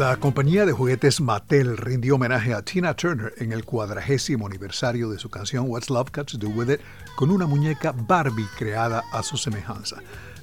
[0.00, 5.18] La compañía de juguetes Mattel rindió homenaje a Tina Turner en el cuadragésimo aniversario de
[5.18, 6.80] su canción What's Love Got to Do With It
[7.16, 9.96] con una muñeca Barbie creada a su semejanza.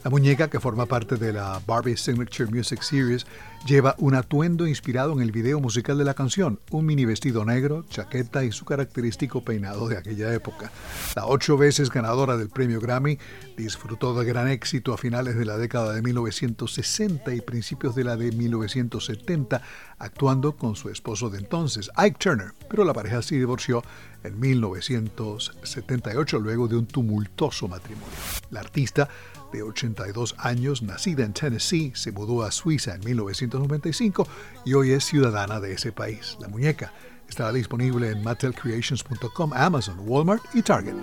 [0.04, 3.26] La muñeca, que forma parte de la Barbie Signature Music Series,
[3.65, 7.85] lleva un atuendo inspirado en el video musical de la canción, un mini vestido negro,
[7.89, 10.71] chaqueta y su característico peinado de aquella época.
[11.15, 13.17] La ocho veces ganadora del premio Grammy
[13.57, 18.16] disfrutó de gran éxito a finales de la década de 1960 y principios de la
[18.16, 19.61] de 1970,
[19.98, 23.84] actuando con su esposo de entonces, Ike Turner, pero la pareja se divorció
[24.23, 28.07] en 1978 luego de un tumultuoso matrimonio.
[28.52, 29.09] La artista
[29.51, 34.27] de 82 años, nacida en Tennessee, se mudó a Suiza en 1995
[34.65, 36.38] y hoy es ciudadana de ese país.
[36.39, 36.93] La muñeca
[37.29, 40.95] estará disponible en mattelcreations.com, Amazon, Walmart y Target.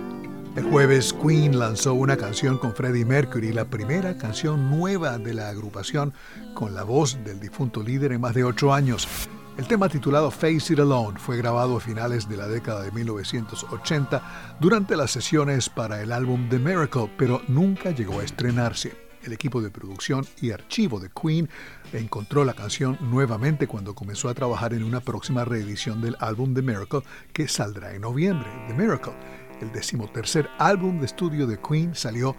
[0.55, 5.49] El jueves Queen lanzó una canción con Freddie Mercury, la primera canción nueva de la
[5.49, 6.13] agrupación
[6.53, 9.07] con la voz del difunto líder en más de ocho años.
[9.57, 14.57] El tema titulado Face It Alone fue grabado a finales de la década de 1980
[14.59, 18.97] durante las sesiones para el álbum The Miracle, pero nunca llegó a estrenarse.
[19.23, 21.49] El equipo de producción y archivo de Queen
[21.93, 26.61] encontró la canción nuevamente cuando comenzó a trabajar en una próxima reedición del álbum The
[26.61, 28.49] Miracle que saldrá en noviembre.
[28.67, 29.13] The Miracle,
[29.61, 32.35] el decimotercer álbum de estudio de Queen, salió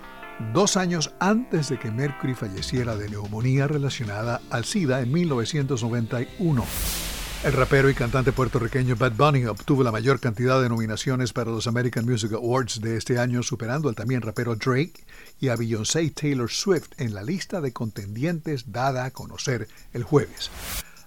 [0.53, 7.06] dos años antes de que Mercury falleciera de neumonía relacionada al SIDA en 1991.
[7.45, 11.67] El rapero y cantante puertorriqueño Bad Bunny obtuvo la mayor cantidad de nominaciones para los
[11.69, 15.05] American Music Awards de este año, superando al también rapero Drake
[15.39, 20.03] y a Beyoncé y Taylor Swift en la lista de contendientes dada a conocer el
[20.03, 20.51] jueves.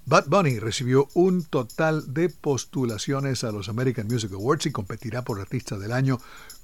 [0.05, 5.41] Bad Bunny recibió un total de postulaciones a los American Music Awards y competirá por
[5.41, 6.19] Artista del Año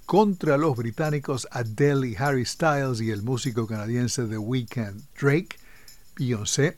[0.06, 5.02] contra los británicos Adele y Harry Styles y el músico canadiense The Weeknd.
[5.20, 5.58] Drake,
[6.16, 6.78] Beyoncé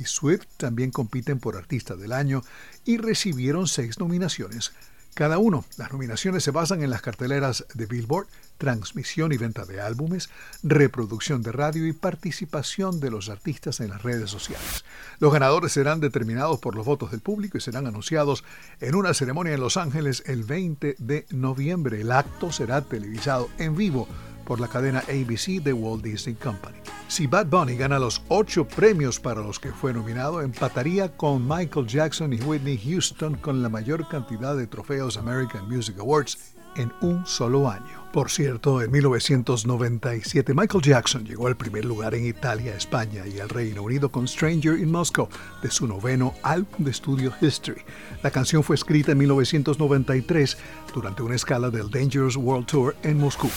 [0.00, 2.42] y Swift también compiten por Artista del Año
[2.84, 4.72] y recibieron seis nominaciones
[5.14, 5.64] cada uno.
[5.76, 8.26] Las nominaciones se basan en las carteleras de Billboard,
[8.58, 10.30] transmisión y venta de álbumes,
[10.62, 14.84] reproducción de radio y participación de los artistas en las redes sociales.
[15.18, 18.44] Los ganadores serán determinados por los votos del público y serán anunciados
[18.80, 22.00] en una ceremonia en Los Ángeles el 20 de noviembre.
[22.00, 24.08] El acto será televisado en vivo
[24.46, 26.79] por la cadena ABC de Walt Disney Company.
[27.10, 31.88] Si Bad Bunny gana los ocho premios para los que fue nominado, empataría con Michael
[31.88, 37.26] Jackson y Whitney Houston con la mayor cantidad de trofeos American Music Awards en un
[37.26, 38.06] solo año.
[38.12, 43.48] Por cierto, en 1997 Michael Jackson llegó al primer lugar en Italia, España y el
[43.48, 45.28] Reino Unido con Stranger in Moscow
[45.64, 47.82] de su noveno álbum de estudio History.
[48.22, 50.56] La canción fue escrita en 1993
[50.94, 53.50] durante una escala del Dangerous World Tour en Moscú.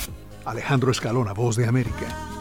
[0.44, 2.33] Alejandro Escalona, Voz de América.